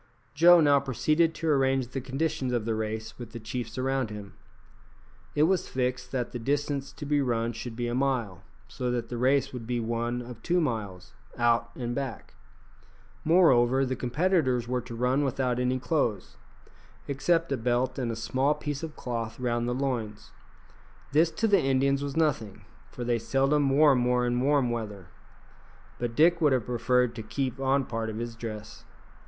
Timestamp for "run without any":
14.95-15.77